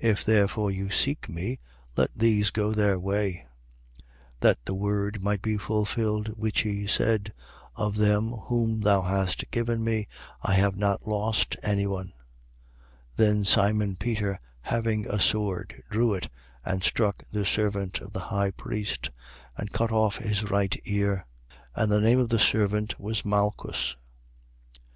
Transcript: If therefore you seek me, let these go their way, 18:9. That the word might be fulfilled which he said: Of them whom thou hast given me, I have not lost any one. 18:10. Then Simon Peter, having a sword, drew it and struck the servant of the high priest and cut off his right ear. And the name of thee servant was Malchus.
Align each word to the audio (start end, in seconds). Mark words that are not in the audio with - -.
If 0.00 0.24
therefore 0.24 0.72
you 0.72 0.90
seek 0.90 1.28
me, 1.28 1.60
let 1.96 2.10
these 2.12 2.50
go 2.50 2.72
their 2.72 2.98
way, 2.98 3.46
18:9. 3.98 4.04
That 4.40 4.58
the 4.64 4.74
word 4.74 5.22
might 5.22 5.40
be 5.40 5.56
fulfilled 5.56 6.30
which 6.36 6.62
he 6.62 6.88
said: 6.88 7.32
Of 7.76 7.94
them 7.94 8.32
whom 8.32 8.80
thou 8.80 9.02
hast 9.02 9.48
given 9.52 9.84
me, 9.84 10.08
I 10.42 10.54
have 10.54 10.76
not 10.76 11.06
lost 11.06 11.54
any 11.62 11.86
one. 11.86 12.06
18:10. 12.08 12.12
Then 13.14 13.44
Simon 13.44 13.94
Peter, 13.94 14.40
having 14.62 15.06
a 15.06 15.20
sword, 15.20 15.80
drew 15.88 16.12
it 16.12 16.28
and 16.64 16.82
struck 16.82 17.22
the 17.30 17.46
servant 17.46 18.00
of 18.00 18.12
the 18.12 18.18
high 18.34 18.50
priest 18.50 19.10
and 19.56 19.72
cut 19.72 19.92
off 19.92 20.16
his 20.16 20.50
right 20.50 20.74
ear. 20.86 21.24
And 21.76 21.92
the 21.92 22.00
name 22.00 22.18
of 22.18 22.30
thee 22.30 22.38
servant 22.40 22.98
was 22.98 23.24
Malchus. 23.24 23.94